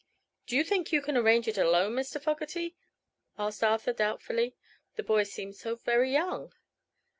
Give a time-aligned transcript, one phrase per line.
[0.47, 2.19] "Do you think you can arrange it alone, Mr.
[2.19, 2.75] Fogerty?"
[3.37, 4.55] asked Arthur, doubtfully.
[4.95, 6.53] The boy seemed so very young.